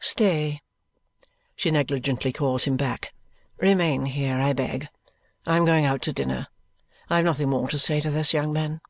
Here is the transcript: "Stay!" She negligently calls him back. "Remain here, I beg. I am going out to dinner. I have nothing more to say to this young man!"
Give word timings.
"Stay!" 0.00 0.62
She 1.56 1.70
negligently 1.70 2.32
calls 2.32 2.64
him 2.64 2.74
back. 2.74 3.12
"Remain 3.58 4.06
here, 4.06 4.40
I 4.40 4.54
beg. 4.54 4.88
I 5.44 5.58
am 5.58 5.66
going 5.66 5.84
out 5.84 6.00
to 6.08 6.12
dinner. 6.14 6.46
I 7.10 7.16
have 7.16 7.26
nothing 7.26 7.50
more 7.50 7.68
to 7.68 7.78
say 7.78 8.00
to 8.00 8.08
this 8.10 8.32
young 8.32 8.50
man!" 8.50 8.80